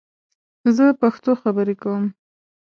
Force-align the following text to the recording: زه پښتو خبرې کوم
زه 0.75 0.85
پښتو 1.01 1.31
خبرې 1.41 1.75
کوم 1.81 2.03